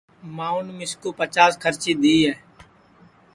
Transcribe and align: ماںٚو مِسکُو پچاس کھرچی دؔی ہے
ماںٚو 0.35 0.59
مِسکُو 0.77 1.09
پچاس 1.19 1.53
کھرچی 1.61 1.91
دؔی 2.01 2.17
ہے 2.25 2.33